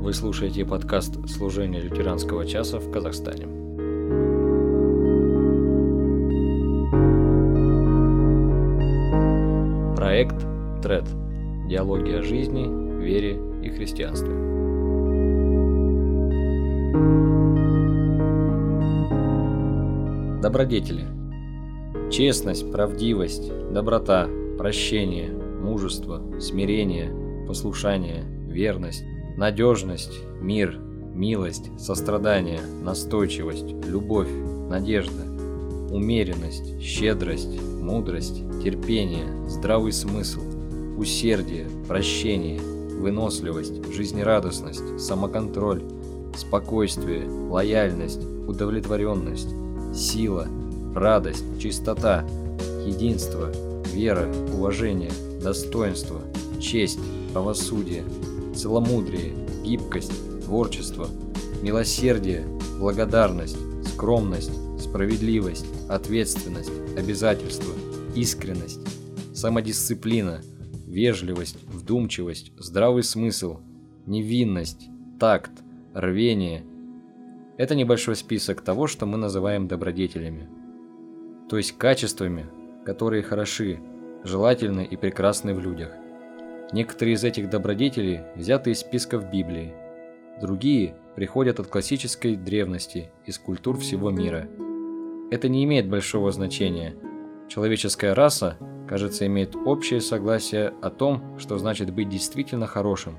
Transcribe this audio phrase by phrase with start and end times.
[0.00, 3.46] Вы слушаете подкаст «Служение лютеранского часа в Казахстане».
[9.94, 10.46] Проект
[10.82, 11.23] ТРЕД.
[11.74, 14.32] Диалоги о жизни, вере и христианстве.
[20.40, 21.08] Добродетели.
[22.12, 27.12] Честность, правдивость, доброта, прощение, мужество, смирение,
[27.48, 29.02] послушание, верность,
[29.36, 34.30] надежность, мир, милость, сострадание, настойчивость, любовь,
[34.70, 35.24] надежда,
[35.90, 40.53] умеренность, щедрость, мудрость, терпение, здравый смысл,
[40.96, 45.82] усердие, прощение, выносливость, жизнерадостность, самоконтроль,
[46.36, 49.48] спокойствие, лояльность, удовлетворенность,
[49.94, 50.48] сила,
[50.94, 52.24] радость, чистота,
[52.84, 53.50] единство,
[53.92, 56.20] вера, уважение, достоинство,
[56.60, 56.98] честь,
[57.32, 58.04] правосудие,
[58.54, 60.12] целомудрие, гибкость,
[60.44, 61.08] творчество,
[61.62, 62.46] милосердие,
[62.78, 63.56] благодарность,
[63.92, 67.72] скромность, справедливость, ответственность, обязательство,
[68.14, 68.80] искренность,
[69.32, 70.42] самодисциплина,
[70.94, 73.58] вежливость, вдумчивость, здравый смысл,
[74.06, 75.50] невинность, такт,
[75.92, 76.64] рвение.
[77.56, 80.48] Это небольшой список того, что мы называем добродетелями.
[81.50, 82.46] То есть качествами,
[82.86, 83.80] которые хороши,
[84.22, 85.90] желательны и прекрасны в людях.
[86.72, 89.74] Некоторые из этих добродетелей взяты из списков Библии,
[90.40, 94.48] другие приходят от классической древности, из культур всего мира.
[95.30, 96.94] Это не имеет большого значения.
[97.48, 98.56] Человеческая раса,
[98.88, 103.18] кажется, имеет общее согласие о том, что значит быть действительно хорошим,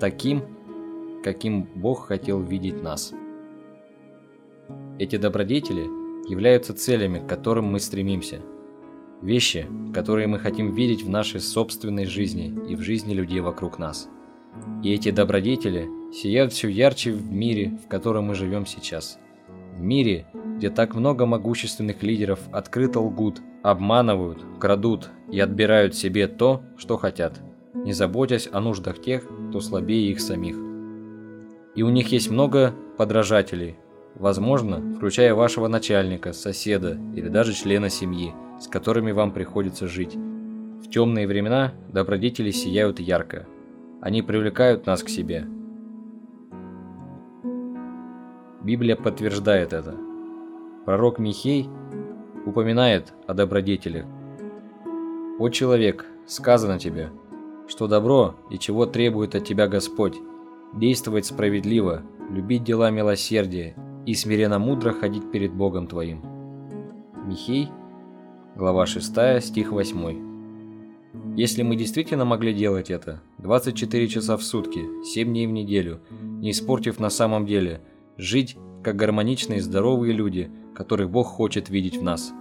[0.00, 0.42] таким,
[1.22, 3.12] каким Бог хотел видеть нас.
[4.98, 5.84] Эти добродетели
[6.28, 8.40] являются целями, к которым мы стремимся–
[9.22, 14.08] Вещи, которые мы хотим видеть в нашей собственной жизни и в жизни людей вокруг нас.
[14.84, 19.18] И эти добродетели сияют все ярче в мире, в котором мы живем сейчас.
[19.76, 20.26] В мире,
[20.58, 27.40] где так много могущественных лидеров открыто лгут, обманывают, крадут и отбирают себе то, что хотят,
[27.72, 30.56] не заботясь о нуждах тех, кто слабее их самих.
[31.74, 33.76] И у них есть много подражателей,
[34.14, 40.14] возможно, включая вашего начальника, соседа или даже члена семьи– с которыми вам приходится жить.
[40.14, 43.46] В темные времена добродетели сияют ярко.
[44.00, 45.46] Они привлекают нас к себе.
[48.62, 49.96] Библия подтверждает это.
[50.88, 51.68] Пророк Михей
[52.46, 54.06] упоминает о добродетелях.
[55.38, 57.10] «О человек, сказано тебе,
[57.66, 60.16] что добро и чего требует от тебя Господь,
[60.72, 63.76] действовать справедливо, любить дела милосердия
[64.06, 66.22] и смиренно мудро ходить перед Богом твоим».
[67.26, 67.68] Михей
[68.56, 71.36] Глава 6, стих 8.
[71.36, 76.52] Если мы действительно могли делать это 24 часа в сутки, 7 дней в неделю, не
[76.52, 77.82] испортив на самом деле,
[78.16, 82.32] жить как гармоничные здоровые люди, которых Бог хочет видеть в нас,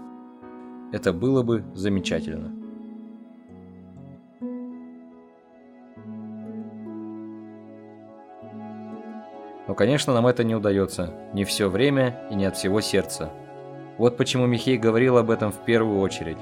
[0.92, 2.52] это было бы замечательно.
[9.68, 13.32] Но, конечно, нам это не удается, не все время и не от всего сердца.
[13.98, 16.38] Вот почему Михей говорил об этом в первую очередь.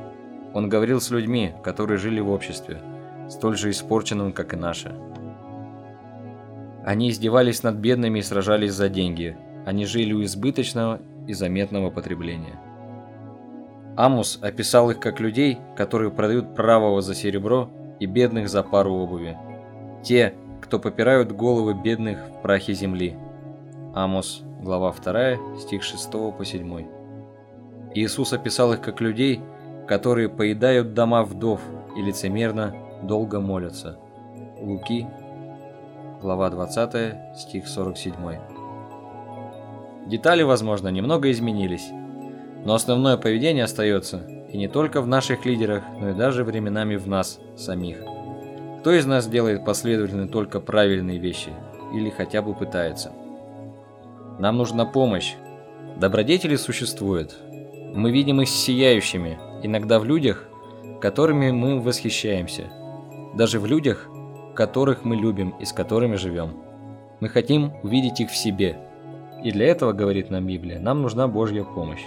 [0.53, 2.81] Он говорил с людьми, которые жили в обществе,
[3.29, 4.95] столь же испорченным, как и наше.
[6.85, 9.35] Они издевались над бедными и сражались за деньги.
[9.65, 12.59] Они жили у избыточного и заметного потребления.
[13.97, 19.37] Амус описал их как людей, которые продают правого за серебро и бедных за пару обуви.
[20.03, 23.17] Те, кто попирают головы бедных в прахе земли.
[23.93, 26.87] Амос, глава 2, стих 6 по 7.
[27.95, 29.41] Иисус описал их как людей,
[29.87, 31.61] которые поедают дома вдов
[31.95, 33.97] и лицемерно долго молятся.
[34.59, 35.07] Луки,
[36.21, 38.54] глава 20, стих 47.
[40.05, 41.89] Детали, возможно, немного изменились,
[42.63, 44.21] но основное поведение остается
[44.51, 47.97] и не только в наших лидерах, но и даже временами в нас самих.
[48.79, 51.49] Кто из нас делает последовательно только правильные вещи
[51.93, 53.11] или хотя бы пытается?
[54.39, 55.33] Нам нужна помощь.
[55.97, 57.35] Добродетели существуют,
[57.95, 60.43] мы видим их сияющими, иногда в людях,
[60.99, 62.65] которыми мы восхищаемся,
[63.35, 64.09] даже в людях,
[64.53, 66.57] которых мы любим и с которыми живем.
[67.21, 68.77] Мы хотим увидеть их в себе.
[69.45, 72.03] И для этого, говорит нам Библия, нам нужна Божья помощь,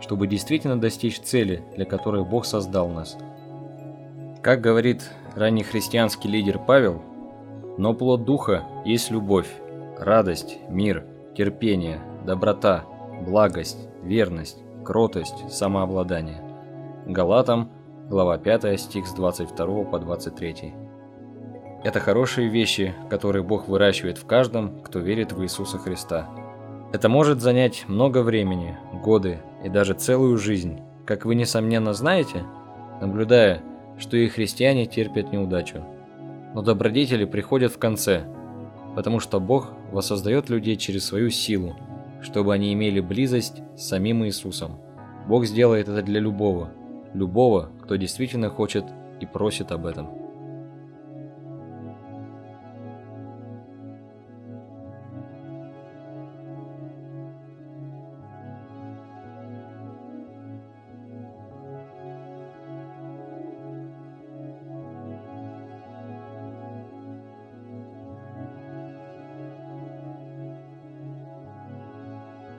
[0.00, 3.18] чтобы действительно достичь цели, для которой Бог создал нас.
[4.40, 7.02] Как говорит раннехристианский лидер Павел,
[7.76, 9.48] но плод духа есть любовь,
[9.98, 11.04] радость, мир,
[11.36, 12.86] терпение, доброта,
[13.20, 16.40] благость, верность, кротость, самообладание.
[17.04, 17.70] Галатам,
[18.08, 20.72] глава 5, стих с 22 по 23.
[21.84, 26.47] Это хорошие вещи, которые Бог выращивает в каждом, кто верит в Иисуса Христа.
[26.90, 32.44] Это может занять много времени, годы и даже целую жизнь, как вы несомненно знаете,
[33.02, 33.60] наблюдая,
[33.98, 35.84] что и христиане терпят неудачу.
[36.54, 38.24] Но добродетели приходят в конце,
[38.96, 41.76] потому что Бог воссоздает людей через свою силу,
[42.22, 44.78] чтобы они имели близость с самим Иисусом.
[45.26, 46.70] Бог сделает это для любого,
[47.12, 48.84] любого, кто действительно хочет
[49.20, 50.08] и просит об этом.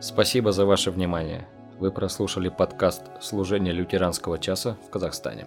[0.01, 1.45] Спасибо за ваше внимание.
[1.77, 5.45] Вы прослушали подкаст «Служение лютеранского часа в Казахстане».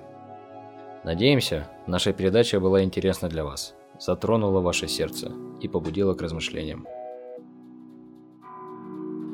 [1.04, 5.32] Надеемся, наша передача была интересна для вас, затронула ваше сердце
[5.62, 6.86] и побудила к размышлениям.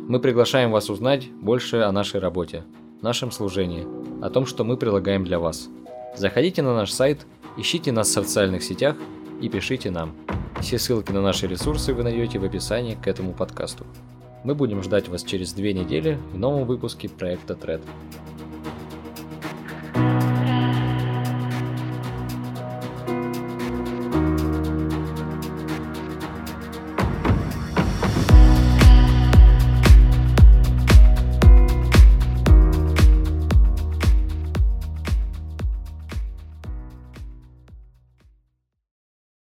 [0.08, 2.62] Мы приглашаем вас узнать больше о нашей работе,
[3.02, 3.88] нашем служении,
[4.24, 5.68] о том, что мы прилагаем для вас.
[6.14, 7.26] Заходите на наш сайт,
[7.56, 8.94] ищите нас в социальных сетях
[9.40, 10.14] и пишите нам.
[10.60, 13.84] Все ссылки на наши ресурсы вы найдете в описании к этому подкасту.
[14.44, 17.82] Мы будем ждать вас через две недели в новом выпуске проекта Thread.